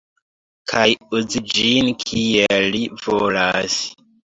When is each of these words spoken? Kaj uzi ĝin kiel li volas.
Kaj 0.71 0.85
uzi 1.17 1.43
ĝin 1.51 1.93
kiel 2.05 2.67
li 2.79 2.83
volas. 3.07 3.79